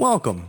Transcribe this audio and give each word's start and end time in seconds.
Welcome. 0.00 0.48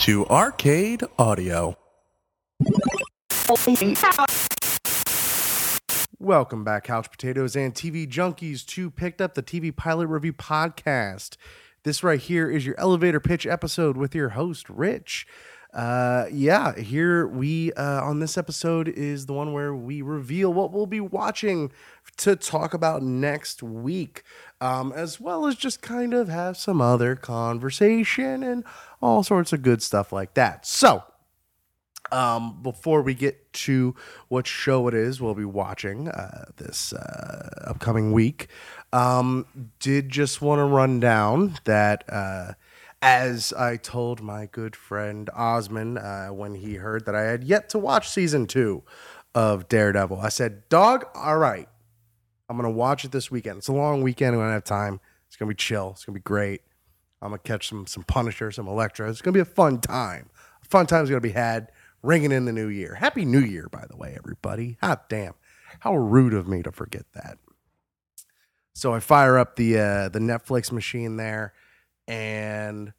To 0.00 0.26
Arcade 0.26 1.02
Audio. 1.18 1.78
Welcome 6.18 6.62
back, 6.62 6.84
Couch 6.84 7.10
Potatoes 7.10 7.56
and 7.56 7.72
TV 7.72 8.06
Junkies, 8.06 8.66
to 8.66 8.90
Picked 8.90 9.22
Up 9.22 9.32
the 9.32 9.42
TV 9.42 9.74
Pilot 9.74 10.08
Review 10.08 10.34
Podcast. 10.34 11.38
This 11.84 12.04
right 12.04 12.20
here 12.20 12.50
is 12.50 12.66
your 12.66 12.78
elevator 12.78 13.18
pitch 13.18 13.46
episode 13.46 13.96
with 13.96 14.14
your 14.14 14.28
host, 14.28 14.68
Rich. 14.68 15.26
Uh, 15.76 16.24
yeah, 16.32 16.74
here 16.74 17.26
we 17.26 17.70
uh, 17.74 18.02
on 18.02 18.18
this 18.18 18.38
episode 18.38 18.88
is 18.88 19.26
the 19.26 19.34
one 19.34 19.52
where 19.52 19.74
we 19.74 20.00
reveal 20.00 20.50
what 20.50 20.72
we'll 20.72 20.86
be 20.86 21.00
watching 21.00 21.70
to 22.18 22.36
talk 22.36 22.74
about 22.74 23.02
next 23.02 23.62
week, 23.62 24.22
um, 24.60 24.92
as 24.92 25.20
well 25.20 25.46
as 25.46 25.54
just 25.54 25.82
kind 25.82 26.14
of 26.14 26.28
have 26.28 26.56
some 26.56 26.80
other 26.80 27.14
conversation 27.16 28.42
and 28.42 28.64
all 29.02 29.22
sorts 29.22 29.52
of 29.52 29.62
good 29.62 29.82
stuff 29.82 30.12
like 30.12 30.34
that. 30.34 30.66
So, 30.66 31.04
um, 32.12 32.60
before 32.62 33.02
we 33.02 33.14
get 33.14 33.52
to 33.52 33.94
what 34.28 34.46
show 34.46 34.86
it 34.88 34.94
is 34.94 35.20
we'll 35.20 35.34
be 35.34 35.44
watching 35.44 36.08
uh, 36.08 36.46
this 36.56 36.92
uh, 36.92 37.64
upcoming 37.66 38.12
week, 38.12 38.48
um, 38.92 39.46
did 39.80 40.08
just 40.08 40.40
want 40.40 40.60
to 40.60 40.64
run 40.64 41.00
down 41.00 41.56
that 41.64 42.04
uh, 42.08 42.52
as 43.02 43.52
I 43.52 43.76
told 43.76 44.22
my 44.22 44.46
good 44.46 44.74
friend 44.74 45.28
Osman 45.34 45.98
uh, 45.98 46.28
when 46.28 46.54
he 46.54 46.74
heard 46.74 47.04
that 47.06 47.14
I 47.14 47.22
had 47.22 47.44
yet 47.44 47.68
to 47.70 47.78
watch 47.78 48.08
season 48.08 48.46
two 48.46 48.82
of 49.34 49.68
Daredevil, 49.68 50.18
I 50.18 50.30
said, 50.30 50.68
"Dog, 50.68 51.04
all 51.14 51.36
right, 51.36 51.68
I'm 52.48 52.56
gonna 52.56 52.70
watch 52.70 53.04
it 53.04 53.12
this 53.12 53.30
weekend. 53.30 53.58
It's 53.58 53.68
a 53.68 53.72
long 53.72 54.02
weekend. 54.02 54.34
I'm 54.34 54.40
gonna 54.40 54.52
have 54.52 54.64
time. 54.64 55.00
It's 55.26 55.36
gonna 55.36 55.48
be 55.48 55.54
chill. 55.56 55.90
It's 55.90 56.04
gonna 56.04 56.14
be 56.14 56.22
great. 56.22 56.62
I'm 57.20 57.30
gonna 57.30 57.38
catch 57.38 57.68
some 57.68 57.86
some 57.86 58.04
Punisher, 58.04 58.50
some 58.50 58.68
Elektra. 58.68 59.10
It's 59.10 59.20
gonna 59.20 59.34
be 59.34 59.40
a 59.40 59.44
fun 59.44 59.80
time. 59.80 60.30
A 60.62 60.66
fun 60.66 60.86
time's 60.86 61.08
gonna 61.08 61.20
be 61.20 61.32
had." 61.32 61.70
Ringing 62.02 62.30
in 62.30 62.44
the 62.44 62.52
new 62.52 62.68
year. 62.68 62.94
Happy 62.94 63.24
New 63.24 63.40
Year, 63.40 63.68
by 63.68 63.84
the 63.90 63.96
way, 63.96 64.14
everybody. 64.16 64.78
Hot 64.80 65.08
damn. 65.08 65.34
How 65.80 65.96
rude 65.96 66.34
of 66.34 66.46
me 66.46 66.62
to 66.62 66.70
forget 66.70 67.04
that. 67.14 67.38
So 68.74 68.94
I 68.94 69.00
fire 69.00 69.38
up 69.38 69.56
the 69.56 69.78
uh, 69.78 70.08
the 70.10 70.20
Netflix 70.20 70.70
machine 70.70 71.16
there 71.16 71.52
and 72.06 72.92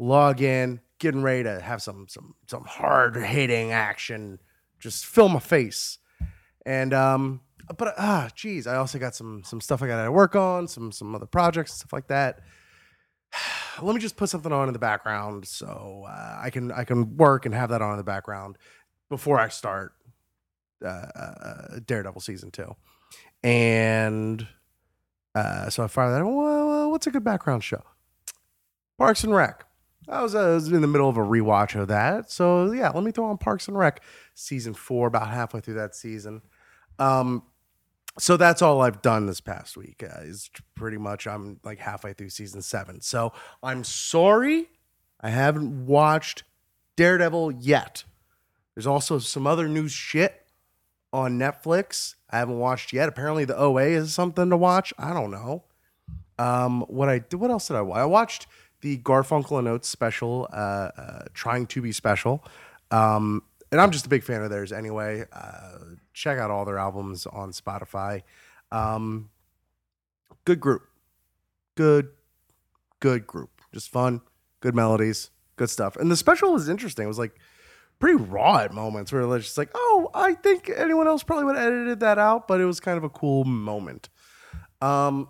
log 0.00 0.40
in, 0.40 0.80
getting 0.98 1.22
ready 1.22 1.44
to 1.44 1.60
have 1.60 1.82
some 1.82 2.06
some 2.08 2.34
some 2.48 2.64
hard 2.64 3.16
hitting 3.16 3.70
action, 3.70 4.40
just 4.80 5.06
fill 5.06 5.28
my 5.28 5.38
face. 5.38 5.98
And 6.66 6.92
um, 6.92 7.42
but 7.76 7.94
ah, 7.98 8.28
geez, 8.34 8.66
I 8.66 8.76
also 8.76 8.98
got 8.98 9.14
some 9.14 9.42
some 9.44 9.60
stuff 9.60 9.82
I 9.82 9.86
got 9.86 10.04
to 10.04 10.12
work 10.12 10.36
on, 10.36 10.68
some 10.68 10.92
some 10.92 11.14
other 11.14 11.26
projects, 11.26 11.74
stuff 11.74 11.92
like 11.92 12.08
that. 12.08 12.40
Let 13.82 13.94
me 13.94 14.00
just 14.00 14.16
put 14.16 14.28
something 14.28 14.52
on 14.52 14.68
in 14.68 14.72
the 14.72 14.78
background 14.78 15.46
so 15.46 16.04
uh, 16.08 16.38
I 16.42 16.50
can 16.50 16.72
I 16.72 16.84
can 16.84 17.16
work 17.16 17.46
and 17.46 17.54
have 17.54 17.70
that 17.70 17.82
on 17.82 17.92
in 17.92 17.96
the 17.98 18.04
background 18.04 18.58
before 19.08 19.38
I 19.38 19.48
start 19.48 19.92
uh, 20.84 20.88
uh, 20.88 21.78
Daredevil 21.86 22.20
season 22.20 22.50
two. 22.50 22.74
And 23.42 24.46
uh, 25.34 25.70
so 25.70 25.84
I 25.84 25.88
fire 25.88 26.10
that. 26.12 26.24
Well, 26.24 26.90
what's 26.90 27.06
a 27.06 27.10
good 27.10 27.24
background 27.24 27.64
show? 27.64 27.82
Parks 28.98 29.24
and 29.24 29.34
Rec. 29.34 29.64
I 30.08 30.22
was, 30.22 30.34
I 30.34 30.48
was 30.48 30.70
in 30.70 30.80
the 30.80 30.88
middle 30.88 31.08
of 31.08 31.16
a 31.16 31.20
rewatch 31.20 31.80
of 31.80 31.88
that. 31.88 32.30
So 32.30 32.72
yeah, 32.72 32.90
let 32.90 33.04
me 33.04 33.12
throw 33.12 33.26
on 33.26 33.38
Parks 33.38 33.68
and 33.68 33.78
Rec 33.78 34.02
season 34.34 34.74
four, 34.74 35.08
about 35.08 35.28
halfway 35.28 35.60
through 35.60 35.74
that 35.74 35.94
season. 35.94 36.42
Um, 36.98 37.42
so 38.18 38.36
that's 38.36 38.62
all 38.62 38.80
I've 38.82 39.02
done 39.02 39.26
this 39.26 39.40
past 39.40 39.76
week. 39.76 40.02
Uh, 40.02 40.20
is 40.22 40.50
pretty 40.74 40.98
much 40.98 41.26
I'm 41.26 41.60
like 41.64 41.78
halfway 41.78 42.12
through 42.12 42.30
season 42.30 42.62
seven. 42.62 43.00
So 43.00 43.32
I'm 43.62 43.84
sorry 43.84 44.68
I 45.20 45.30
haven't 45.30 45.86
watched 45.86 46.44
Daredevil 46.96 47.52
yet. 47.52 48.04
There's 48.74 48.86
also 48.86 49.18
some 49.18 49.46
other 49.46 49.68
new 49.68 49.88
shit 49.88 50.46
on 51.12 51.38
Netflix 51.38 52.14
I 52.30 52.38
haven't 52.38 52.58
watched 52.58 52.92
yet. 52.92 53.08
Apparently 53.08 53.44
the 53.44 53.56
OA 53.56 53.84
is 53.84 54.14
something 54.14 54.48
to 54.50 54.56
watch. 54.56 54.92
I 54.98 55.12
don't 55.12 55.30
know. 55.30 55.64
Um, 56.38 56.82
what 56.88 57.08
I 57.08 57.18
did, 57.18 57.36
what 57.36 57.50
else 57.50 57.68
did 57.68 57.76
I 57.76 57.82
watch? 57.82 57.98
I 57.98 58.04
watched 58.06 58.46
the 58.80 58.98
Garfunkel 58.98 59.58
and 59.58 59.68
Oates 59.68 59.88
special, 59.88 60.48
uh, 60.52 60.56
uh, 60.96 61.24
trying 61.34 61.66
to 61.68 61.82
be 61.82 61.92
special. 61.92 62.44
Um, 62.90 63.42
and 63.70 63.80
I'm 63.80 63.90
just 63.90 64.06
a 64.06 64.08
big 64.08 64.24
fan 64.24 64.42
of 64.42 64.50
theirs 64.50 64.72
anyway. 64.72 65.24
Uh, 65.32 65.78
check 66.12 66.38
out 66.38 66.50
all 66.50 66.64
their 66.64 66.78
albums 66.78 67.26
on 67.26 67.52
Spotify. 67.52 68.22
Um, 68.70 69.30
good 70.44 70.60
group, 70.60 70.82
good, 71.74 72.08
good 73.00 73.26
group. 73.26 73.50
Just 73.72 73.90
fun, 73.90 74.20
good 74.60 74.74
melodies, 74.74 75.30
good 75.56 75.70
stuff. 75.70 75.96
And 75.96 76.10
the 76.10 76.16
special 76.16 76.52
was 76.52 76.68
interesting. 76.68 77.04
It 77.04 77.08
was 77.08 77.18
like 77.18 77.34
pretty 77.98 78.16
raw 78.16 78.58
at 78.58 78.72
moments 78.72 79.12
where 79.12 79.22
it's 79.36 79.46
just 79.46 79.58
like, 79.58 79.70
oh, 79.74 80.10
I 80.12 80.34
think 80.34 80.70
anyone 80.74 81.06
else 81.06 81.22
probably 81.22 81.44
would 81.44 81.56
have 81.56 81.72
edited 81.72 82.00
that 82.00 82.18
out, 82.18 82.48
but 82.48 82.60
it 82.60 82.64
was 82.64 82.80
kind 82.80 82.98
of 82.98 83.04
a 83.04 83.08
cool 83.08 83.44
moment. 83.44 84.08
Um, 84.80 85.28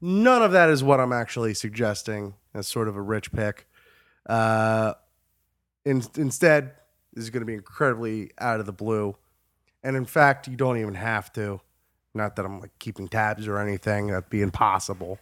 none 0.00 0.42
of 0.42 0.52
that 0.52 0.68
is 0.68 0.84
what 0.84 1.00
I'm 1.00 1.12
actually 1.12 1.54
suggesting 1.54 2.34
as 2.54 2.68
sort 2.68 2.88
of 2.88 2.96
a 2.96 3.00
rich 3.00 3.32
pick. 3.32 3.66
Uh, 4.28 4.94
in, 5.84 6.02
instead, 6.16 6.72
this 7.14 7.24
is 7.24 7.30
going 7.30 7.40
to 7.40 7.46
be 7.46 7.54
incredibly 7.54 8.30
out 8.38 8.60
of 8.60 8.66
the 8.66 8.72
blue. 8.72 9.16
And 9.82 9.96
in 9.96 10.04
fact, 10.04 10.48
you 10.48 10.56
don't 10.56 10.78
even 10.78 10.94
have 10.94 11.32
to. 11.34 11.60
Not 12.14 12.36
that 12.36 12.44
I'm 12.44 12.60
like 12.60 12.78
keeping 12.78 13.08
tabs 13.08 13.46
or 13.46 13.58
anything, 13.58 14.08
that'd 14.08 14.30
be 14.30 14.42
impossible. 14.42 15.18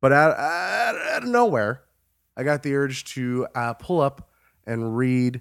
But 0.00 0.12
out, 0.12 0.36
out, 0.36 0.96
out 0.96 1.22
of 1.22 1.28
nowhere, 1.28 1.82
I 2.36 2.42
got 2.42 2.62
the 2.62 2.74
urge 2.74 3.04
to 3.14 3.46
uh, 3.54 3.74
pull 3.74 4.00
up 4.00 4.28
and 4.66 4.96
read 4.96 5.40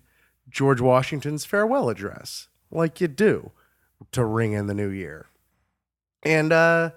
George 0.50 0.80
Washington's 0.80 1.46
farewell 1.46 1.90
address, 1.90 2.48
like 2.72 3.02
you 3.02 3.08
do 3.08 3.52
to 4.12 4.24
ring 4.24 4.54
in 4.54 4.68
the 4.68 4.74
new 4.74 4.90
year. 4.90 5.26
And 6.24 6.54
uh, 6.54 6.92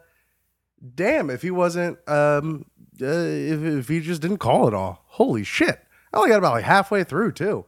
damn, 0.95 1.31
if 1.31 1.43
he 1.43 1.51
wasn't, 1.51 1.99
um, 2.09 2.67
uh, 3.01 3.07
if, 3.07 3.63
if 3.63 3.89
he 3.89 4.01
just 4.01 4.23
didn't 4.23 4.39
call 4.39 4.69
it 4.69 4.75
all, 4.75 5.05
holy 5.07 5.45
shit! 5.45 5.81
I 6.13 6.19
only 6.19 6.31
got 6.31 6.39
about 6.39 6.53
like 6.53 6.65
halfway 6.65 7.05
through 7.05 7.33
too. 7.33 7.65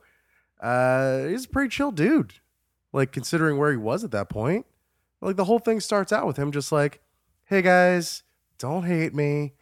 Uh, 0.61 1.25
he's 1.25 1.45
a 1.45 1.49
pretty 1.49 1.71
chill 1.71 1.91
dude, 1.91 2.35
like 2.93 3.13
considering 3.13 3.59
where 3.59 3.71
he 3.71 3.77
was 3.77 4.05
at 4.05 4.11
that 4.13 4.29
point. 4.29 4.67
Like 5.21 5.37
the 5.37 5.45
whole 5.45 5.59
thing 5.59 5.81
starts 5.81 6.13
out 6.13 6.27
with 6.27 6.37
him 6.37 6.53
just 6.53 6.71
like, 6.71 7.01
"Hey 7.45 7.63
guys, 7.63 8.23
don't 8.59 8.85
hate 8.85 9.15
me. 9.15 9.55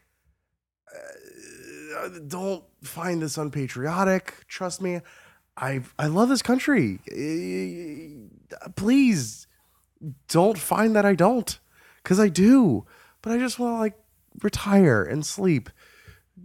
Uh, 0.95 2.09
don't 2.27 2.65
find 2.83 3.23
this 3.23 3.39
unpatriotic. 3.39 4.47
Trust 4.49 4.81
me, 4.83 5.01
I 5.57 5.83
I 5.99 6.07
love 6.07 6.29
this 6.29 6.43
country. 6.43 7.01
Uh, 7.11 8.69
please 8.77 9.47
don't 10.29 10.59
find 10.59 10.95
that 10.95 11.07
I 11.07 11.15
don't, 11.15 11.59
because 12.03 12.21
I 12.21 12.29
do. 12.29 12.87
But 13.23 13.33
I 13.33 13.39
just 13.39 13.59
want 13.59 13.75
to 13.77 13.79
like 13.79 13.99
retire 14.43 15.03
and 15.03 15.25
sleep. 15.25 15.71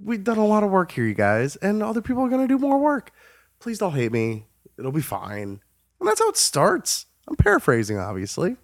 We've 0.02 0.24
done 0.24 0.38
a 0.38 0.46
lot 0.46 0.64
of 0.64 0.72
work 0.72 0.92
here, 0.94 1.06
you 1.06 1.14
guys, 1.14 1.58
and 1.58 1.84
other 1.84 2.02
people 2.02 2.24
are 2.24 2.30
gonna 2.30 2.48
do 2.48 2.58
more 2.58 2.80
work. 2.80 3.12
Please 3.60 3.78
don't 3.78 3.94
hate 3.94 4.12
me. 4.12 4.48
It'll 4.80 4.92
be 4.92 5.02
fine. 5.02 5.62
And 6.02 6.08
that's 6.08 6.20
how 6.20 6.30
it 6.30 6.38
starts. 6.38 7.06
I'm 7.28 7.36
paraphrasing, 7.36 8.00
obviously. 8.00 8.58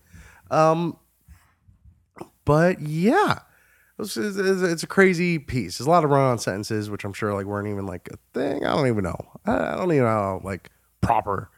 Um, 0.49 0.97
but 2.45 2.81
yeah, 2.81 3.39
it's, 3.99 4.17
it's, 4.17 4.83
a 4.83 4.87
crazy 4.87 5.37
piece. 5.37 5.77
There's 5.77 5.85
a 5.87 5.89
lot 5.91 6.03
of 6.03 6.09
run-on 6.09 6.39
sentences, 6.39 6.89
which 6.89 7.05
I'm 7.05 7.13
sure 7.13 7.33
like 7.35 7.45
weren't 7.45 7.67
even 7.67 7.85
like 7.85 8.09
a 8.11 8.17
thing. 8.33 8.65
I 8.65 8.75
don't 8.75 8.87
even 8.87 9.03
know. 9.03 9.17
I 9.45 9.75
don't 9.75 9.91
even 9.91 10.05
know 10.05 10.41
like 10.43 10.71
proper 10.99 11.51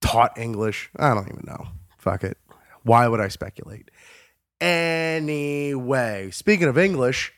taught 0.00 0.38
English. 0.38 0.88
I 0.96 1.14
don't 1.14 1.28
even 1.28 1.44
know. 1.46 1.66
Fuck 1.98 2.22
it. 2.22 2.38
Why 2.84 3.08
would 3.08 3.20
I 3.20 3.28
speculate? 3.28 3.90
Anyway, 4.60 6.30
speaking 6.30 6.68
of 6.68 6.78
English, 6.78 7.32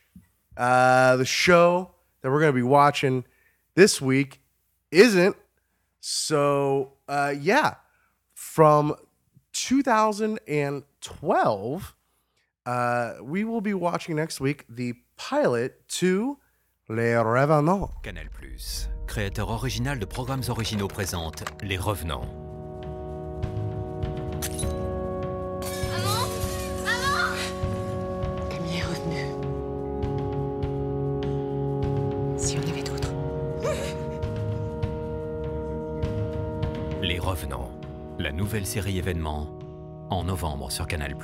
uh, 0.57 1.17
the 1.17 1.25
show 1.25 1.95
that 2.21 2.31
we're 2.31 2.41
going 2.41 2.53
to 2.53 2.57
be 2.57 2.63
watching 2.63 3.25
this 3.75 4.03
week 4.03 4.41
isn't. 4.91 5.35
So, 6.05 6.95
uh, 7.09 7.33
yeah, 7.41 7.75
from 8.35 8.97
2012, 9.53 11.95
uh, 12.67 13.13
we 13.23 13.45
will 13.45 13.61
be 13.61 13.73
watching 13.73 14.17
next 14.17 14.41
week 14.41 14.65
the 14.69 14.95
pilot 15.17 15.89
to 16.01 16.41
Les 16.89 17.17
Revenants. 17.17 17.93
Canal 18.03 18.29
Plus, 18.31 18.89
créateur 19.07 19.51
original 19.51 20.01
de 20.01 20.05
programmes 20.05 20.43
originaux 20.49 20.89
présente 20.89 21.45
Les 21.63 21.79
Revenants. 21.79 22.27
Revenants, 37.23 37.71
la 38.19 38.33
nouvelle 38.33 38.67
série 38.67 38.99
événement 38.99 39.57
en 40.11 40.25
novembre 40.25 40.73
sur 40.73 40.89
Canal 40.89 41.15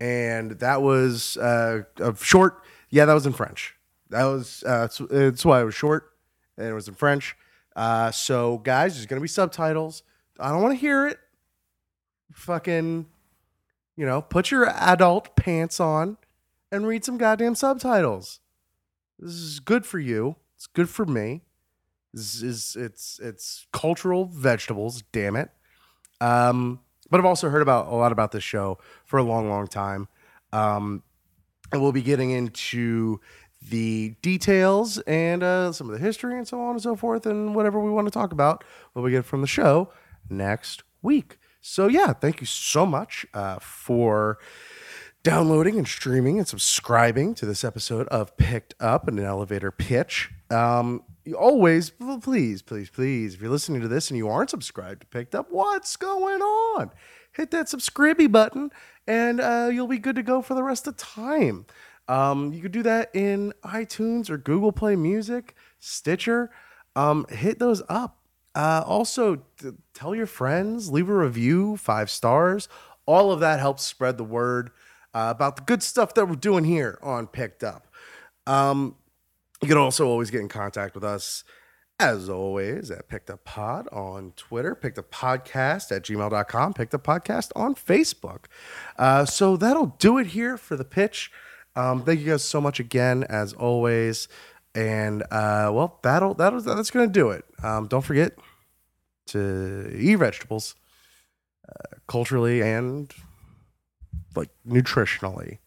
and 0.00 0.52
that 0.58 0.82
was 0.82 1.38
uh, 1.38 1.82
a 1.98 2.14
short. 2.16 2.62
Yeah, 2.90 3.06
that 3.06 3.14
was 3.14 3.26
in 3.26 3.32
French. 3.32 3.74
That 4.10 4.24
was 4.24 4.62
uh, 4.66 4.80
that's, 4.80 4.98
that's 5.10 5.44
why 5.44 5.62
it 5.62 5.64
was 5.64 5.74
short, 5.74 6.10
and 6.58 6.66
it 6.66 6.74
was 6.74 6.88
in 6.88 6.94
French. 6.94 7.36
Uh, 7.74 8.10
so, 8.10 8.58
guys, 8.58 8.94
there's 8.94 9.06
gonna 9.06 9.22
be 9.22 9.28
subtitles. 9.28 10.02
I 10.38 10.50
don't 10.50 10.62
want 10.62 10.74
to 10.74 10.80
hear 10.80 11.06
it. 11.06 11.18
Fucking, 12.32 13.06
you 13.96 14.06
know, 14.06 14.20
put 14.20 14.50
your 14.50 14.68
adult 14.68 15.36
pants 15.36 15.80
on 15.80 16.18
and 16.70 16.86
read 16.86 17.04
some 17.04 17.18
goddamn 17.18 17.54
subtitles. 17.54 18.40
This 19.18 19.32
is 19.32 19.60
good 19.60 19.86
for 19.86 19.98
you. 19.98 20.36
It's 20.56 20.66
good 20.66 20.88
for 20.88 21.06
me. 21.06 21.42
This 22.12 22.42
is 22.42 22.76
it's 22.78 23.20
it's 23.22 23.66
cultural 23.72 24.24
vegetables. 24.26 25.02
Damn 25.12 25.36
it. 25.36 25.50
Um, 26.20 26.80
but 27.10 27.18
I've 27.18 27.26
also 27.26 27.48
heard 27.48 27.62
about 27.62 27.88
a 27.88 27.94
lot 27.94 28.12
about 28.12 28.32
this 28.32 28.44
show 28.44 28.78
for 29.04 29.18
a 29.18 29.22
long, 29.22 29.48
long 29.48 29.66
time. 29.66 30.08
Um, 30.52 31.02
and 31.72 31.80
we'll 31.80 31.92
be 31.92 32.02
getting 32.02 32.30
into 32.30 33.20
the 33.68 34.14
details 34.22 34.98
and 35.00 35.42
uh, 35.42 35.72
some 35.72 35.88
of 35.88 35.92
the 35.92 36.04
history 36.04 36.36
and 36.36 36.48
so 36.48 36.60
on 36.60 36.72
and 36.72 36.82
so 36.82 36.96
forth 36.96 37.26
and 37.26 37.54
whatever 37.54 37.78
we 37.78 37.90
want 37.90 38.06
to 38.06 38.10
talk 38.10 38.32
about 38.32 38.64
what 38.92 39.02
we 39.02 39.10
get 39.10 39.24
from 39.24 39.40
the 39.42 39.46
show 39.46 39.92
next 40.28 40.82
week. 41.02 41.38
So 41.60 41.88
yeah, 41.88 42.12
thank 42.12 42.40
you 42.40 42.46
so 42.46 42.86
much 42.86 43.26
uh, 43.34 43.58
for 43.60 44.38
downloading 45.22 45.76
and 45.76 45.86
streaming 45.86 46.38
and 46.38 46.48
subscribing 46.48 47.34
to 47.34 47.44
this 47.44 47.62
episode 47.62 48.08
of 48.08 48.36
Picked 48.38 48.74
Up 48.80 49.06
an 49.08 49.18
Elevator 49.18 49.70
Pitch. 49.70 50.30
Um, 50.50 51.02
you 51.30 51.36
always, 51.36 51.90
please, 51.90 52.60
please, 52.60 52.90
please, 52.90 53.34
if 53.34 53.40
you're 53.40 53.50
listening 53.50 53.80
to 53.80 53.88
this 53.88 54.10
and 54.10 54.18
you 54.18 54.28
aren't 54.28 54.50
subscribed 54.50 55.02
to 55.02 55.06
Picked 55.06 55.34
Up, 55.34 55.46
what's 55.50 55.94
going 55.96 56.42
on? 56.42 56.90
Hit 57.32 57.52
that 57.52 57.68
subscribe 57.68 58.32
button 58.32 58.72
and 59.06 59.40
uh, 59.40 59.70
you'll 59.72 59.86
be 59.86 59.98
good 59.98 60.16
to 60.16 60.24
go 60.24 60.42
for 60.42 60.54
the 60.54 60.64
rest 60.64 60.88
of 60.88 60.96
time. 60.96 61.66
Um, 62.08 62.52
you 62.52 62.60
could 62.60 62.72
do 62.72 62.82
that 62.82 63.10
in 63.14 63.54
iTunes 63.62 64.28
or 64.28 64.38
Google 64.38 64.72
Play 64.72 64.96
Music, 64.96 65.54
Stitcher. 65.78 66.50
Um, 66.96 67.24
hit 67.28 67.60
those 67.60 67.80
up. 67.88 68.18
Uh, 68.56 68.82
also, 68.84 69.36
t- 69.60 69.70
tell 69.94 70.16
your 70.16 70.26
friends, 70.26 70.90
leave 70.90 71.08
a 71.08 71.14
review, 71.14 71.76
five 71.76 72.10
stars. 72.10 72.68
All 73.06 73.30
of 73.30 73.38
that 73.38 73.60
helps 73.60 73.84
spread 73.84 74.18
the 74.18 74.24
word 74.24 74.72
uh, 75.14 75.28
about 75.30 75.54
the 75.54 75.62
good 75.62 75.84
stuff 75.84 76.12
that 76.14 76.26
we're 76.26 76.34
doing 76.34 76.64
here 76.64 76.98
on 77.00 77.28
Picked 77.28 77.62
Up. 77.62 77.86
Um, 78.48 78.96
you 79.62 79.68
can 79.68 79.76
also 79.78 80.08
always 80.08 80.30
get 80.30 80.40
in 80.40 80.48
contact 80.48 80.94
with 80.94 81.04
us, 81.04 81.44
as 81.98 82.28
always, 82.28 82.90
at 82.90 83.08
Picked 83.08 83.30
Up 83.30 83.44
Pod 83.44 83.88
on 83.92 84.32
Twitter, 84.36 84.74
Picked 84.74 84.98
Up 84.98 85.10
Podcast 85.10 85.94
at 85.94 86.02
gmail.com, 86.02 86.72
Picked 86.74 86.94
Up 86.94 87.04
Podcast 87.04 87.50
on 87.54 87.74
Facebook. 87.74 88.46
Uh, 88.98 89.24
so 89.26 89.56
that'll 89.56 89.94
do 89.98 90.16
it 90.18 90.28
here 90.28 90.56
for 90.56 90.76
the 90.76 90.84
pitch. 90.84 91.30
Um, 91.76 92.02
thank 92.02 92.20
you 92.20 92.26
guys 92.26 92.42
so 92.42 92.60
much 92.60 92.80
again, 92.80 93.24
as 93.24 93.52
always. 93.52 94.28
And 94.74 95.22
uh, 95.24 95.70
well, 95.72 95.98
that'll 96.02 96.34
that'll 96.34 96.60
that's 96.60 96.90
gonna 96.90 97.08
do 97.08 97.30
it. 97.30 97.44
Um, 97.62 97.88
don't 97.88 98.04
forget 98.04 98.38
to 99.28 99.90
eat 99.98 100.14
vegetables, 100.16 100.74
uh, 101.68 101.96
culturally 102.06 102.62
and 102.62 103.12
like 104.36 104.50
nutritionally. 104.66 105.58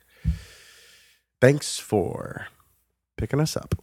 Thanks 1.42 1.78
for 1.78 2.48
picking 3.18 3.42
us 3.42 3.57
up. 3.57 3.82